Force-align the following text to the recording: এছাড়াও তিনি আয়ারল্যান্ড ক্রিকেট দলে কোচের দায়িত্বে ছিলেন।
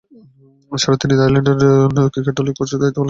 এছাড়াও 0.71 0.99
তিনি 1.01 1.13
আয়ারল্যান্ড 1.15 1.49
ক্রিকেট 2.13 2.33
দলে 2.37 2.51
কোচের 2.57 2.77
দায়িত্বে 2.81 2.91
ছিলেন। 2.91 2.99